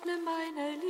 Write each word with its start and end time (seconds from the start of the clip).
öffne 0.00 0.18
meine 0.24 0.70
Liebe. 0.76 0.89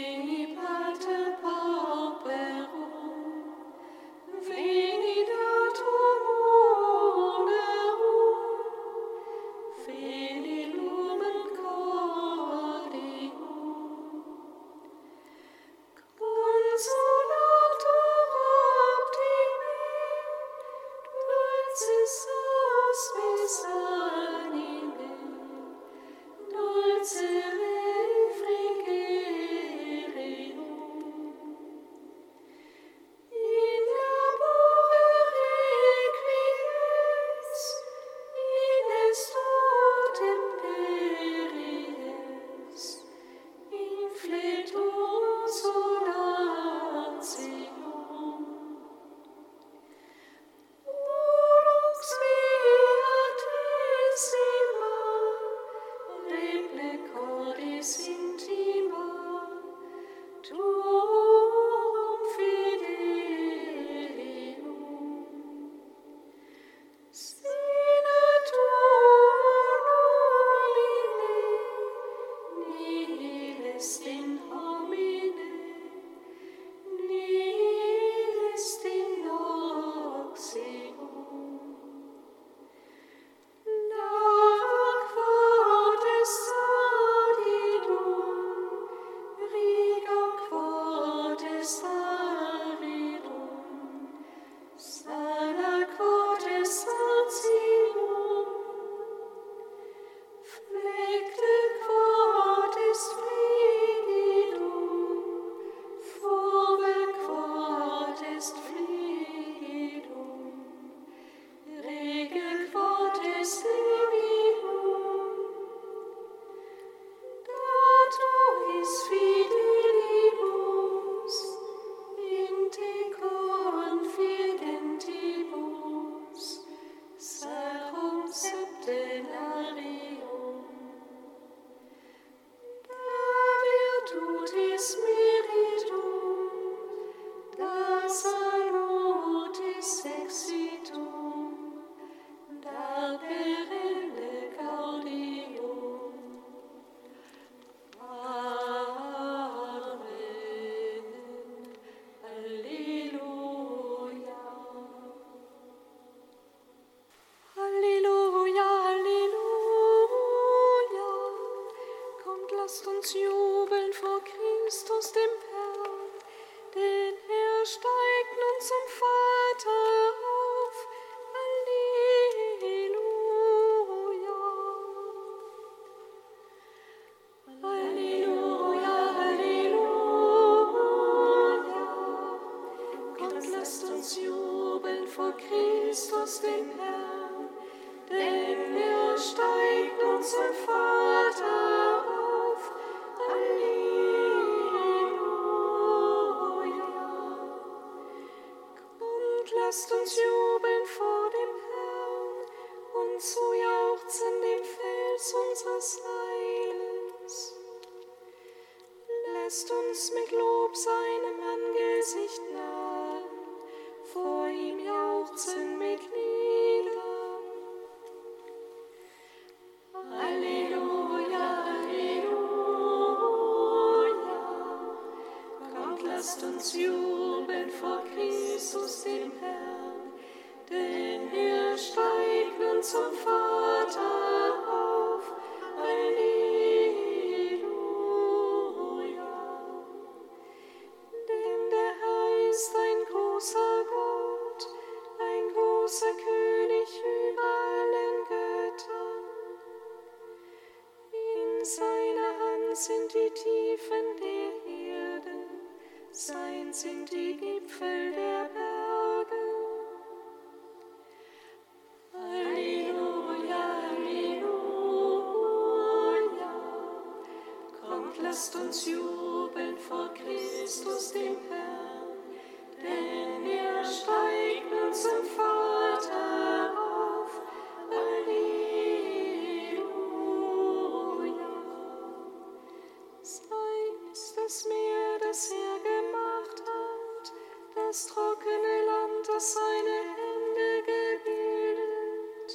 das 287.91 288.07
trockene 288.07 288.85
Land, 288.85 289.27
das 289.27 289.53
seine 289.53 289.97
Hände 290.15 290.69
gebildet. 290.87 292.51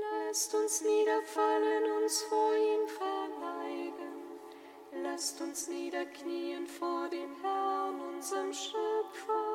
Lasst 0.00 0.54
uns 0.54 0.80
niederfallen, 0.80 1.84
uns 2.02 2.22
vor 2.22 2.54
ihm 2.56 2.88
verneigen. 2.88 4.40
Lasst 5.02 5.38
uns 5.42 5.68
niederknien 5.68 6.66
vor 6.66 7.10
dem 7.10 7.36
Herrn, 7.42 8.00
unserem 8.00 8.54
Schöpfer. 8.54 9.47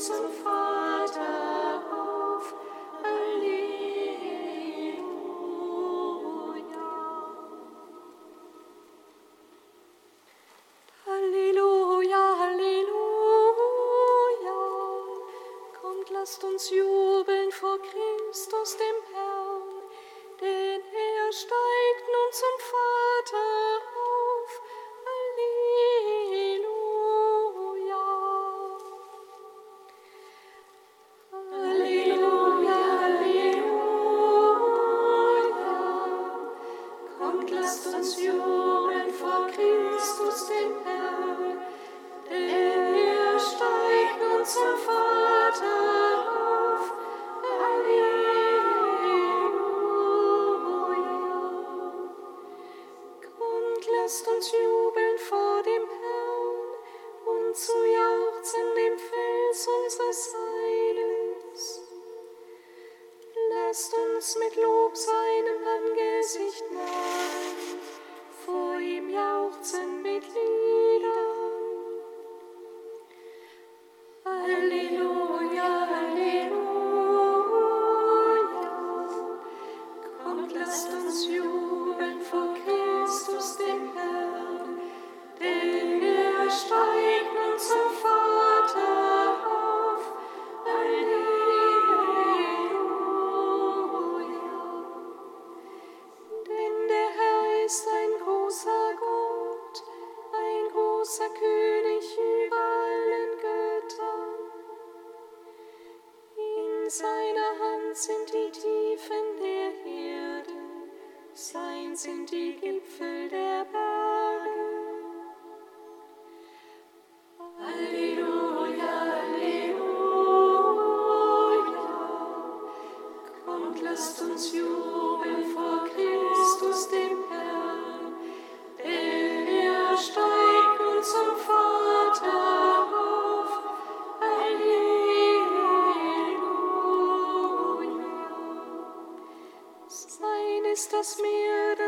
so 0.00 0.30
far. 0.30 0.69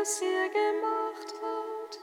das 0.03 0.21
er 0.21 0.49
gemacht 0.49 1.33
hat, 1.41 1.99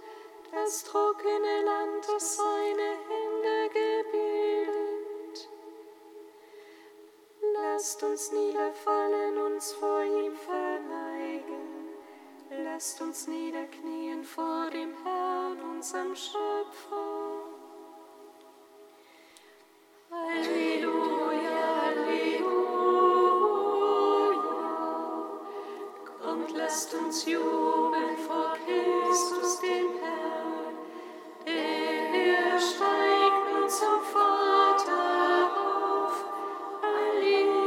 das 0.52 0.84
trockene 0.84 1.64
Land, 1.66 2.08
das 2.08 2.38
seine 2.38 2.96
Hände 3.08 3.68
gebildet. 3.74 5.48
Lasst 7.52 8.02
uns 8.02 8.32
niederfallen, 8.32 9.36
uns 9.36 9.72
vor 9.72 10.02
ihm 10.02 10.34
verneigen. 10.34 11.90
Lasst 12.64 13.02
uns 13.02 13.26
niederknien 13.26 14.24
vor 14.24 14.70
dem 14.70 14.94
Herrn, 15.04 15.60
unserem 15.60 16.16
Schöpfer. 16.16 17.44
Halleluja. 20.10 21.19
Lasst 26.80 26.94
uns 26.94 27.26
jubeln 27.26 28.16
vor 28.26 28.56
Christus, 28.64 29.60
dem 29.60 29.98
Herrn, 30.00 30.78
denn 31.44 32.14
er 32.14 32.58
steigt 32.58 33.52
uns 33.62 33.78
zum 33.78 34.00
Vater 34.00 35.50
auf. 35.60 36.24
Alleluia. 36.80 37.60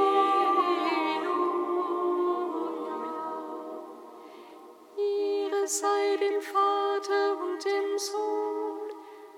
Ihre 4.98 5.68
sei 5.68 6.18
dem 6.18 6.42
Vater 6.42 7.38
und 7.38 7.64
dem 7.64 8.00
Sohn 8.00 8.90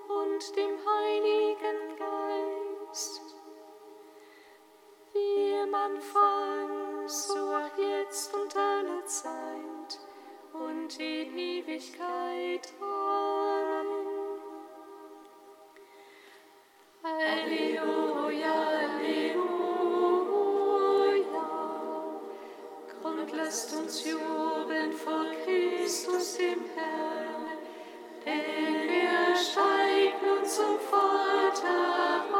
und 0.08 0.56
dem 0.56 0.78
Heiligen 0.88 1.98
Geist, 1.98 3.20
wie 5.12 5.70
man 5.70 5.96
Anfang 5.96 6.85
so, 7.08 7.60
jetzt 7.78 8.34
und 8.34 8.56
alle 8.56 9.04
Zeit 9.06 10.00
und 10.52 10.98
in 10.98 11.38
Ewigkeit. 11.38 12.72
Alleluja, 17.04 18.52
Alleluja. 18.90 19.46
Und 23.04 23.32
lasst 23.36 23.72
uns 23.76 24.04
jubeln 24.04 24.92
vor 24.92 25.26
Christus, 25.44 26.38
dem 26.38 26.64
Herrn, 26.74 27.46
denn 28.24 28.88
er 28.88 29.36
steigt 29.36 30.22
nun 30.24 30.44
zum 30.44 30.80
Vater. 30.80 32.35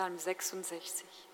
Psalm 0.00 0.16
66. 0.16 1.29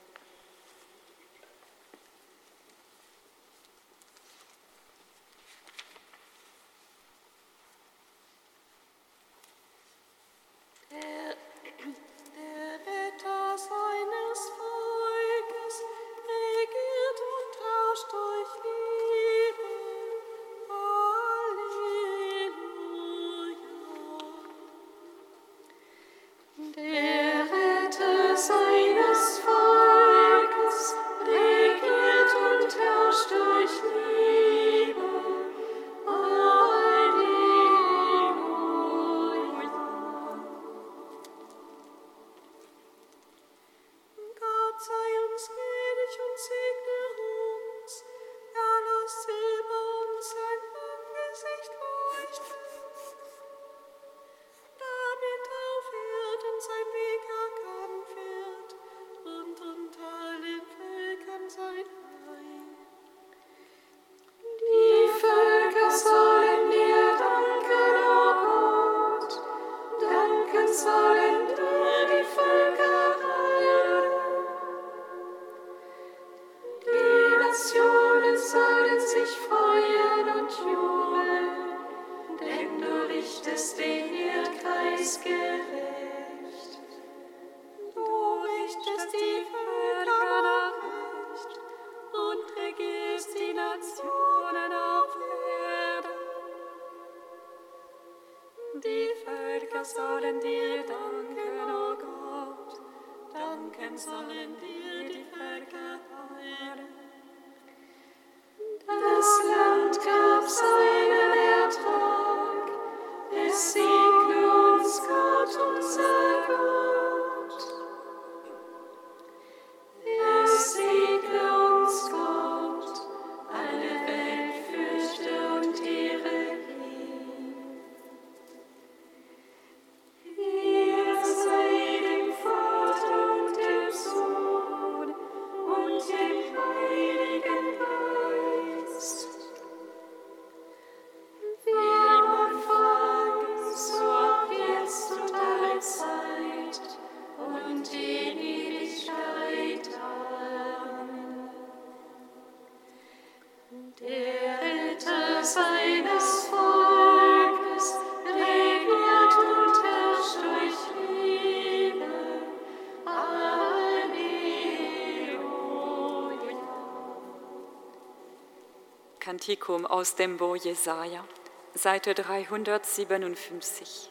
Prophetikum 169.47 169.87
aus 169.87 170.17
dem 170.17 170.37
Bo 170.39 170.57
Jesaja, 170.57 171.25
Seite 171.73 172.15
357. 172.15 174.11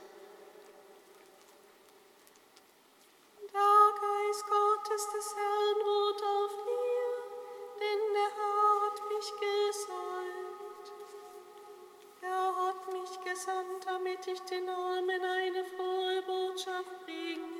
Der 3.41 3.91
Geist 3.99 4.45
Gottes 4.47 5.09
des 5.11 5.35
Herrn 5.35 5.81
ruht 5.83 6.23
auf 6.23 6.55
mir, 6.65 7.17
denn 7.81 8.01
der 8.13 8.31
Herr 8.37 8.75
hat 8.85 8.99
mich 9.11 9.29
gesandt. 9.43 10.85
Er 12.21 12.55
hat 12.55 12.81
mich 12.93 13.13
gesandt, 13.25 13.85
damit 13.85 14.25
ich 14.27 14.39
den 14.43 14.69
Armen 14.69 15.21
eine 15.21 15.65
frohe 15.65 16.21
Botschaft 16.21 17.05
bringe 17.05 17.54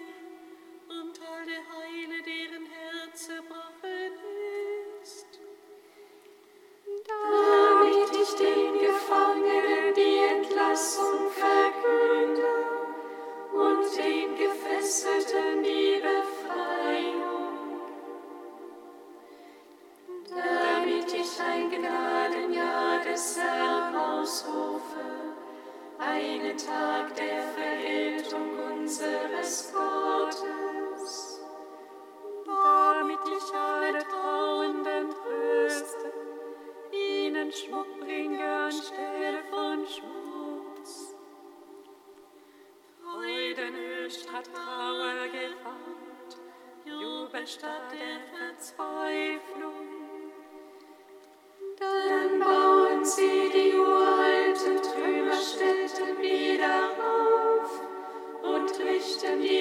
to 59.26 59.36
me. 59.38 59.55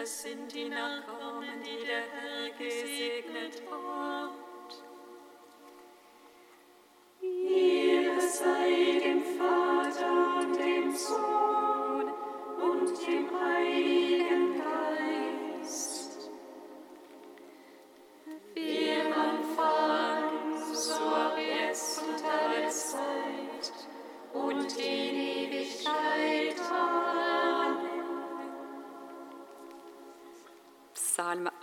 das 0.00 0.22
sind 0.22 0.50
die 0.54 0.68
Nachkommen, 0.70 1.62
die 1.62 1.84
der 1.84 2.04
Herr 2.10 2.50
gesegnet 2.56 3.62
hat. 3.70 4.49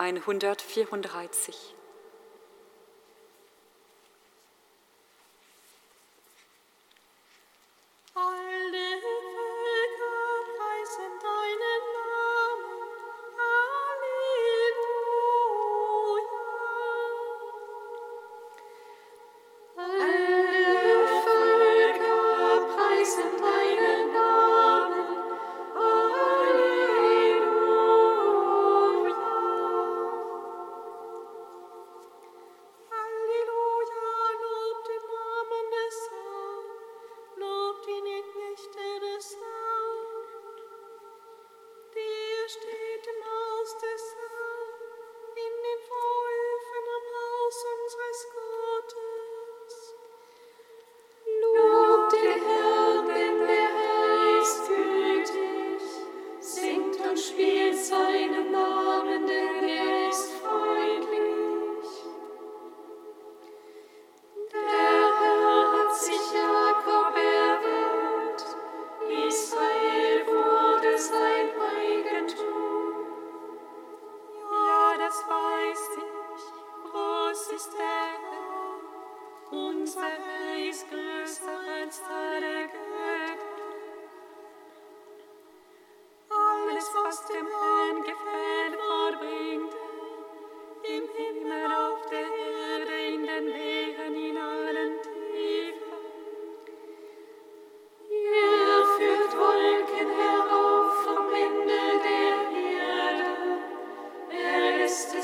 Psalm 0.07 0.21
134. 0.21 1.76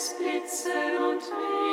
es 0.03 0.17
und 0.97 1.21
regnen. 1.31 1.72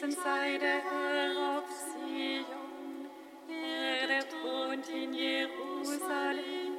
Gepriesen 0.00 0.22
sei 0.22 0.58
der 0.58 0.80
Herr 0.80 1.58
auf 1.58 1.64
Sion, 1.70 3.08
er 3.48 4.06
der 4.06 4.28
Thron 4.28 4.82
in 4.94 5.12
Jerusalem. 5.12 6.77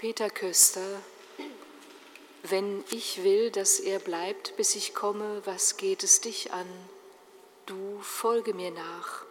Peter 0.00 0.30
Köster. 0.30 1.02
Wenn 2.42 2.82
ich 2.90 3.22
will, 3.22 3.50
dass 3.50 3.78
er 3.80 3.98
bleibt, 3.98 4.56
bis 4.56 4.74
ich 4.74 4.94
komme, 4.94 5.42
was 5.44 5.76
geht 5.76 6.02
es 6.02 6.22
dich 6.22 6.54
an? 6.54 6.66
Du 7.66 8.00
folge 8.00 8.54
mir 8.54 8.70
nach. 8.70 9.26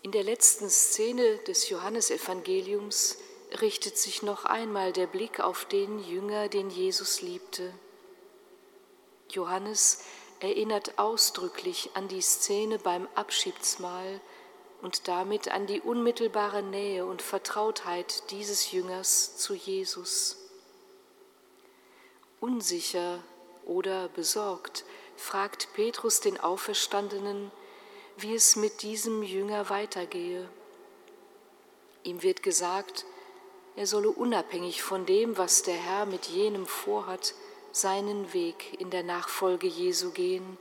In 0.00 0.10
der 0.10 0.22
letzten 0.22 0.70
Szene 0.70 1.36
des 1.46 1.68
Johannesevangeliums 1.68 3.18
richtet 3.60 3.98
sich 3.98 4.22
noch 4.22 4.46
einmal 4.46 4.94
der 4.94 5.06
Blick 5.06 5.38
auf 5.40 5.66
den 5.66 6.02
Jünger, 6.02 6.48
den 6.48 6.70
Jesus 6.70 7.20
liebte. 7.20 7.74
Johannes 9.28 10.02
erinnert 10.40 10.98
ausdrücklich 10.98 11.90
an 11.92 12.08
die 12.08 12.22
Szene 12.22 12.78
beim 12.78 13.06
Abschiedsmahl, 13.16 14.22
und 14.82 15.08
damit 15.08 15.48
an 15.48 15.66
die 15.66 15.80
unmittelbare 15.80 16.62
Nähe 16.62 17.04
und 17.04 17.22
Vertrautheit 17.22 18.30
dieses 18.30 18.72
Jüngers 18.72 19.36
zu 19.36 19.54
Jesus. 19.54 20.36
Unsicher 22.40 23.22
oder 23.64 24.08
besorgt 24.08 24.84
fragt 25.16 25.68
Petrus 25.74 26.20
den 26.20 26.38
Auferstandenen, 26.38 27.50
wie 28.18 28.34
es 28.34 28.56
mit 28.56 28.82
diesem 28.82 29.22
Jünger 29.22 29.70
weitergehe. 29.70 30.48
Ihm 32.04 32.22
wird 32.22 32.42
gesagt, 32.42 33.04
er 33.74 33.86
solle 33.86 34.10
unabhängig 34.10 34.82
von 34.82 35.04
dem, 35.04 35.36
was 35.36 35.62
der 35.62 35.74
Herr 35.74 36.06
mit 36.06 36.26
jenem 36.26 36.66
vorhat, 36.66 37.34
seinen 37.72 38.32
Weg 38.32 38.80
in 38.80 38.90
der 38.90 39.02
Nachfolge 39.02 39.66
Jesu 39.66 40.10
gehen, 40.12 40.56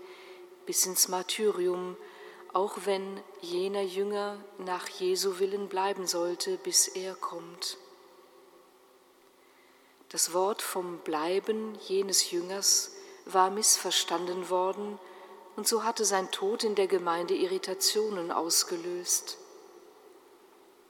bis 0.66 0.86
ins 0.86 1.08
Martyrium, 1.08 1.96
auch 2.56 2.86
wenn 2.86 3.22
jener 3.42 3.82
Jünger 3.82 4.42
nach 4.60 4.88
Jesu 4.88 5.40
Willen 5.40 5.68
bleiben 5.68 6.08
sollte, 6.08 6.56
bis 6.56 6.88
er 6.88 7.14
kommt. 7.14 7.78
Das 10.08 10.32
Wort 10.32 10.62
vom 10.62 11.00
Bleiben 11.00 11.78
jenes 11.86 12.32
Jüngers 12.32 12.96
war 13.26 13.50
missverstanden 13.50 14.50
worden 14.50 14.98
und 15.58 15.68
so 15.68 15.84
hatte 15.84 16.06
sein 16.06 16.32
Tod 16.32 16.64
in 16.64 16.76
der 16.76 16.88
Gemeinde 16.88 17.36
Irritationen 17.36 18.32
ausgelöst. 18.32 19.38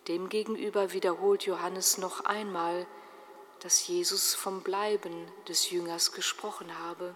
Demgegenüber 0.08 0.94
wiederholt 0.94 1.48
Johannes 1.48 1.98
noch 1.98 2.26
einmal, 2.26 2.86
dass 3.62 3.88
Jesus 3.88 4.36
vom 4.36 4.62
Bleiben 4.62 5.32
des 5.48 5.72
Jüngers 5.72 6.12
gesprochen 6.12 6.78
habe. 6.78 7.16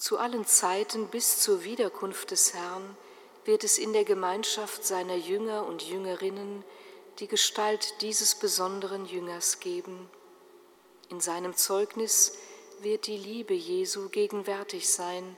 Zu 0.00 0.16
allen 0.16 0.46
Zeiten 0.46 1.08
bis 1.08 1.40
zur 1.40 1.62
Wiederkunft 1.62 2.30
des 2.30 2.54
Herrn 2.54 2.96
wird 3.44 3.64
es 3.64 3.76
in 3.76 3.92
der 3.92 4.04
Gemeinschaft 4.04 4.82
seiner 4.82 5.14
Jünger 5.14 5.66
und 5.66 5.82
Jüngerinnen 5.82 6.64
die 7.18 7.28
Gestalt 7.28 8.00
dieses 8.00 8.34
besonderen 8.34 9.04
Jüngers 9.04 9.60
geben. 9.60 10.08
In 11.10 11.20
seinem 11.20 11.54
Zeugnis 11.54 12.38
wird 12.80 13.08
die 13.08 13.18
Liebe 13.18 13.52
Jesu 13.52 14.08
gegenwärtig 14.08 14.88
sein, 14.88 15.36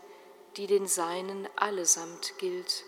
die 0.57 0.69
den 0.69 0.87
Seinen 0.87 1.49
allesamt 1.57 2.39
gilt. 2.39 2.85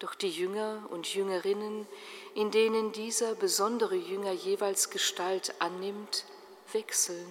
Doch 0.00 0.16
die 0.16 0.30
Jünger 0.30 0.82
und 0.90 1.14
Jüngerinnen, 1.14 1.86
in 2.34 2.50
denen 2.50 2.90
dieser 2.90 3.36
besondere 3.36 3.94
Jünger 3.94 4.32
jeweils 4.32 4.90
Gestalt 4.90 5.54
annimmt, 5.60 6.24
wechseln. 6.72 7.28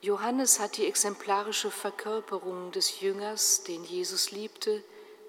Johannes 0.00 0.60
hat 0.60 0.76
die 0.76 0.86
exemplarische 0.86 1.72
Verkörperung 1.72 2.70
des 2.70 3.00
Jüngers, 3.00 3.64
den 3.64 3.82
Jesus 3.82 4.30
liebte, 4.30 4.84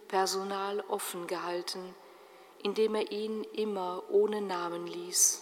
personal 0.08 0.82
offen 0.82 1.26
gehalten, 1.26 1.96
indem 2.62 2.94
er 2.94 3.12
ihn 3.12 3.44
immer 3.46 4.04
ohne 4.10 4.42
Namen 4.42 4.86
ließ. 4.86 5.42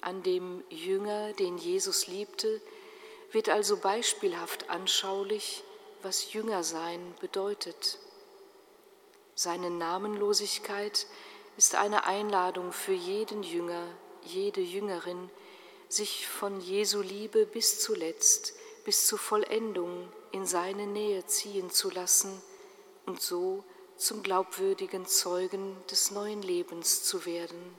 An 0.00 0.22
dem 0.22 0.64
Jünger, 0.70 1.34
den 1.34 1.58
Jesus 1.58 2.06
liebte, 2.06 2.62
wird 3.30 3.50
also 3.50 3.76
beispielhaft 3.76 4.70
anschaulich, 4.70 5.62
was 6.02 6.32
Jüngersein 6.32 7.14
bedeutet. 7.20 7.98
Seine 9.34 9.68
Namenlosigkeit 9.68 11.06
ist 11.58 11.74
eine 11.74 12.04
Einladung 12.04 12.72
für 12.72 12.94
jeden 12.94 13.42
Jünger, 13.42 13.86
jede 14.22 14.62
Jüngerin, 14.62 15.28
sich 15.90 16.28
von 16.28 16.60
Jesu 16.60 17.02
Liebe 17.02 17.46
bis 17.46 17.80
zuletzt, 17.80 18.54
bis 18.84 19.06
zur 19.06 19.18
Vollendung 19.18 20.08
in 20.32 20.46
seine 20.46 20.86
Nähe 20.86 21.26
ziehen 21.26 21.70
zu 21.70 21.90
lassen 21.90 22.40
und 23.06 23.20
so 23.20 23.64
zum 23.96 24.22
glaubwürdigen 24.22 25.04
Zeugen 25.06 25.76
des 25.90 26.12
neuen 26.12 26.42
Lebens 26.42 27.02
zu 27.02 27.26
werden. 27.26 27.74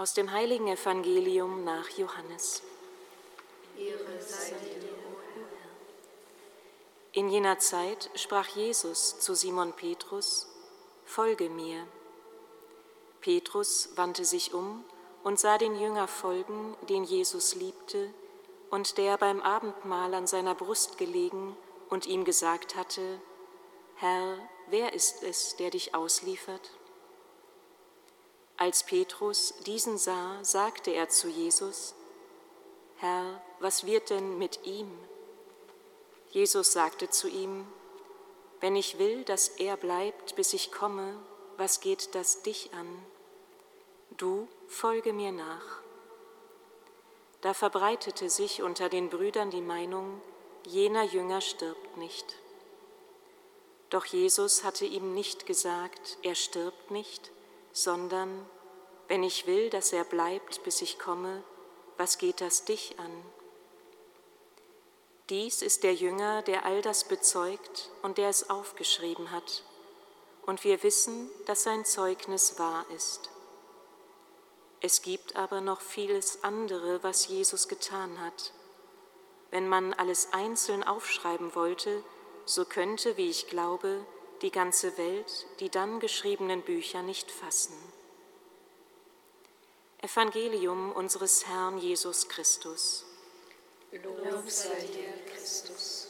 Aus 0.00 0.14
dem 0.14 0.32
heiligen 0.32 0.66
Evangelium 0.66 1.62
nach 1.62 1.90
Johannes. 1.90 2.62
In 7.12 7.28
jener 7.28 7.58
Zeit 7.58 8.08
sprach 8.14 8.48
Jesus 8.48 9.20
zu 9.20 9.34
Simon 9.34 9.74
Petrus, 9.74 10.48
Folge 11.04 11.50
mir. 11.50 11.86
Petrus 13.20 13.90
wandte 13.96 14.24
sich 14.24 14.54
um 14.54 14.86
und 15.22 15.38
sah 15.38 15.58
den 15.58 15.78
Jünger 15.78 16.08
folgen, 16.08 16.78
den 16.88 17.04
Jesus 17.04 17.54
liebte 17.54 18.08
und 18.70 18.96
der 18.96 19.18
beim 19.18 19.42
Abendmahl 19.42 20.14
an 20.14 20.26
seiner 20.26 20.54
Brust 20.54 20.96
gelegen 20.96 21.54
und 21.90 22.06
ihm 22.06 22.24
gesagt 22.24 22.74
hatte, 22.74 23.20
Herr, 23.96 24.38
wer 24.70 24.94
ist 24.94 25.22
es, 25.22 25.56
der 25.56 25.68
dich 25.68 25.94
ausliefert? 25.94 26.70
Als 28.60 28.82
Petrus 28.84 29.54
diesen 29.64 29.96
sah, 29.96 30.38
sagte 30.44 30.90
er 30.90 31.08
zu 31.08 31.28
Jesus, 31.28 31.94
Herr, 32.98 33.40
was 33.58 33.86
wird 33.86 34.10
denn 34.10 34.36
mit 34.36 34.66
ihm? 34.66 34.90
Jesus 36.28 36.72
sagte 36.72 37.08
zu 37.08 37.26
ihm, 37.26 37.66
wenn 38.60 38.76
ich 38.76 38.98
will, 38.98 39.24
dass 39.24 39.48
er 39.48 39.78
bleibt, 39.78 40.36
bis 40.36 40.52
ich 40.52 40.70
komme, 40.70 41.16
was 41.56 41.80
geht 41.80 42.14
das 42.14 42.42
dich 42.42 42.74
an? 42.74 43.02
Du 44.18 44.46
folge 44.68 45.14
mir 45.14 45.32
nach. 45.32 45.80
Da 47.40 47.54
verbreitete 47.54 48.28
sich 48.28 48.60
unter 48.60 48.90
den 48.90 49.08
Brüdern 49.08 49.50
die 49.50 49.62
Meinung, 49.62 50.20
jener 50.66 51.04
Jünger 51.04 51.40
stirbt 51.40 51.96
nicht. 51.96 52.36
Doch 53.88 54.04
Jesus 54.04 54.64
hatte 54.64 54.84
ihm 54.84 55.14
nicht 55.14 55.46
gesagt, 55.46 56.18
er 56.20 56.34
stirbt 56.34 56.90
nicht, 56.90 57.32
sondern 57.72 58.46
wenn 59.08 59.22
ich 59.22 59.46
will, 59.46 59.70
dass 59.70 59.92
er 59.92 60.04
bleibt, 60.04 60.62
bis 60.62 60.82
ich 60.82 60.98
komme, 60.98 61.42
was 61.96 62.18
geht 62.18 62.40
das 62.40 62.64
dich 62.64 62.98
an? 62.98 63.24
Dies 65.28 65.62
ist 65.62 65.84
der 65.84 65.94
Jünger, 65.94 66.42
der 66.42 66.64
all 66.64 66.82
das 66.82 67.04
bezeugt 67.04 67.90
und 68.02 68.18
der 68.18 68.28
es 68.28 68.50
aufgeschrieben 68.50 69.30
hat. 69.30 69.64
Und 70.46 70.64
wir 70.64 70.82
wissen, 70.82 71.30
dass 71.46 71.62
sein 71.62 71.84
Zeugnis 71.84 72.58
wahr 72.58 72.84
ist. 72.96 73.30
Es 74.80 75.02
gibt 75.02 75.36
aber 75.36 75.60
noch 75.60 75.80
vieles 75.80 76.42
andere, 76.42 77.02
was 77.02 77.28
Jesus 77.28 77.68
getan 77.68 78.20
hat. 78.20 78.52
Wenn 79.50 79.68
man 79.68 79.92
alles 79.92 80.32
einzeln 80.32 80.82
aufschreiben 80.82 81.54
wollte, 81.54 82.02
so 82.44 82.64
könnte, 82.64 83.16
wie 83.16 83.28
ich 83.28 83.48
glaube, 83.48 84.04
die 84.42 84.50
ganze 84.50 84.96
Welt 84.98 85.46
die 85.60 85.68
dann 85.70 86.00
geschriebenen 86.00 86.62
Bücher 86.62 87.02
nicht 87.02 87.30
fassen. 87.30 87.74
Evangelium 90.02 90.92
unseres 90.92 91.46
Herrn 91.46 91.78
Jesus 91.78 92.28
Christus. 92.28 93.04
Lob 93.92 94.48
sei 94.48 94.80
dir, 94.86 95.12
Christus. 95.32 96.09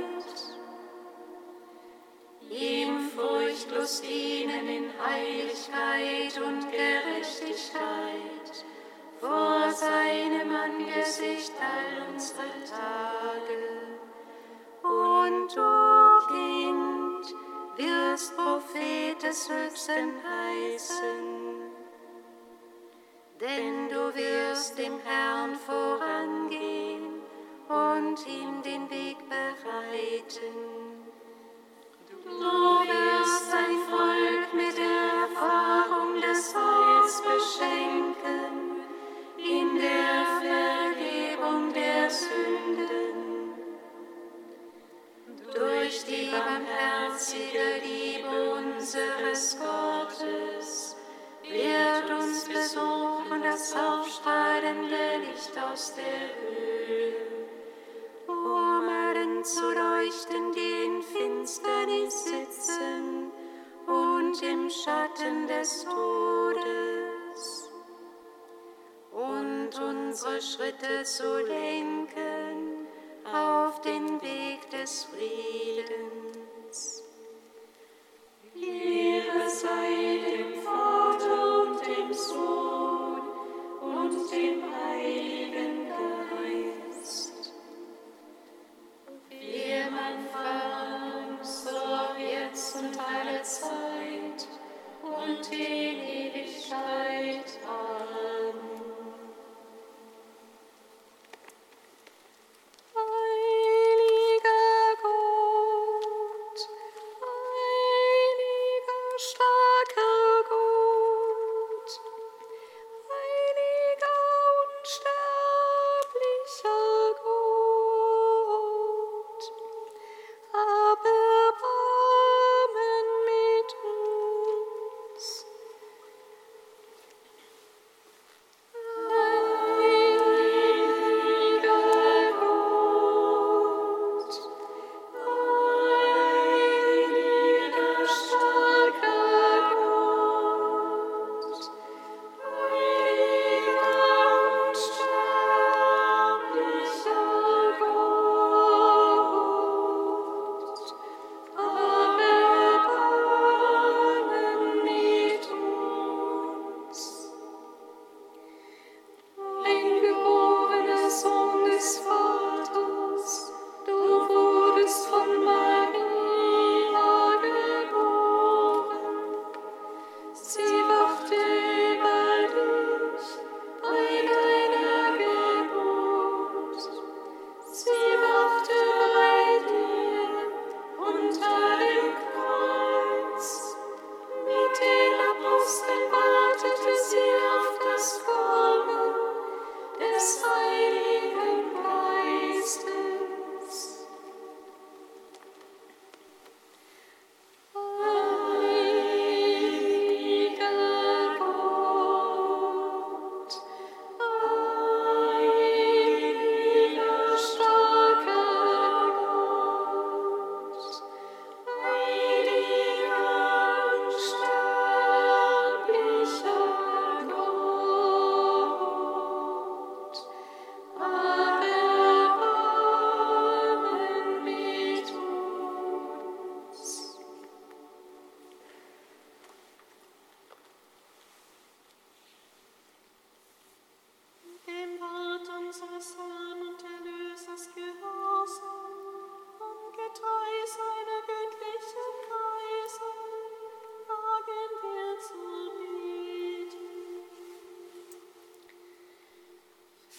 furchtlos 3.91 4.01
dienen 4.01 4.67
in 4.67 4.89
Heiligkeit 5.03 6.37
und 6.37 6.71
Gerechtigkeit 6.71 8.65
vor 9.19 9.71
seinem 9.71 10.55
Angesicht 10.55 11.51
all 11.59 12.13
unsere 12.13 12.47
Tage. 12.69 13.59
Und 14.83 15.55
du, 15.55 15.71
Kind, 16.27 17.35
wirst 17.77 18.35
Prophet 18.35 19.21
des 19.21 19.49
Höchsten 19.49 20.13
heißen, 20.23 21.61
denn 23.39 23.89
du 23.89 24.15
wirst 24.15 24.77
dem 24.77 24.99
Herrn 24.99 25.55
vorangehen 25.55 27.21
und 27.67 28.27
ihm 28.27 28.61
den 28.63 28.89
Weg 28.89 29.17
bereiten. 29.29 30.81
Du 32.09 32.60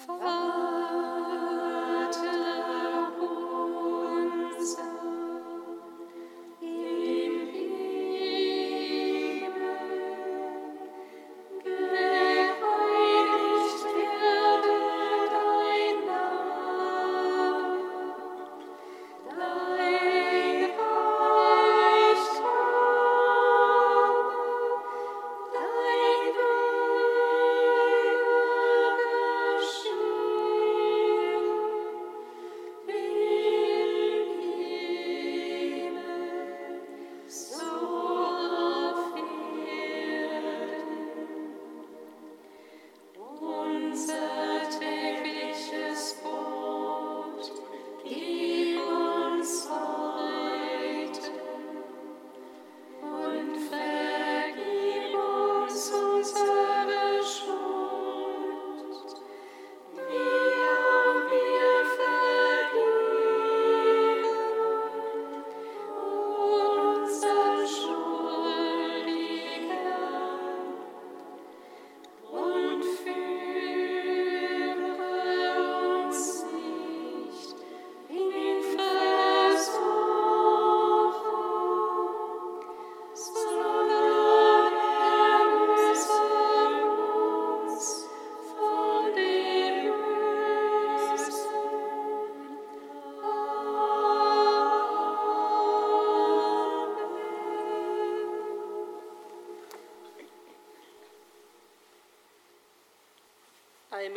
Oh. 0.09 0.32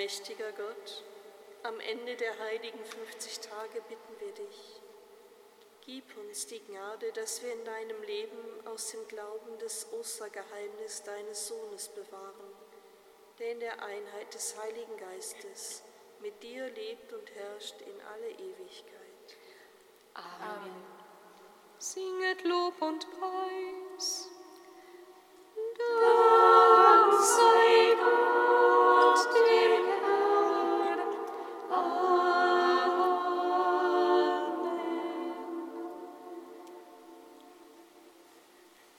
Allmächtiger 0.05 0.51
Gott, 0.51 1.03
am 1.63 1.79
Ende 1.79 2.15
der 2.15 2.37
heiligen 2.37 2.85
50 2.85 3.39
Tage 3.39 3.81
bitten 3.89 4.19
wir 4.19 4.31
dich. 4.33 4.79
Gib 5.81 6.15
uns 6.17 6.45
die 6.45 6.59
Gnade, 6.59 7.11
dass 7.13 7.41
wir 7.41 7.51
in 7.51 7.65
deinem 7.65 8.03
Leben 8.03 8.67
aus 8.67 8.91
dem 8.91 9.07
Glauben 9.07 9.57
das 9.57 9.91
Ostergeheimnis 9.93 11.01
deines 11.01 11.47
Sohnes 11.47 11.89
bewahren, 11.89 12.53
der 13.39 13.53
in 13.53 13.59
der 13.61 13.81
Einheit 13.81 14.31
des 14.31 14.55
Heiligen 14.61 14.95
Geistes 14.95 15.81
mit 16.21 16.43
dir 16.43 16.69
lebt 16.69 17.11
und 17.11 17.31
herrscht 17.33 17.81
in 17.81 17.99
alle 18.13 18.29
Ewigkeit. 18.29 19.37
Amen. 20.13 20.85
Singet 21.79 22.43
Lob 22.43 22.79
und 22.79 23.09
Preis. 23.09 23.74